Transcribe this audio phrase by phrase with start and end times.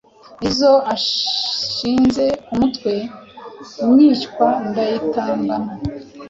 [0.41, 2.93] Nizo anshyize ku mutwe
[3.89, 5.65] myishywa ndayitambana,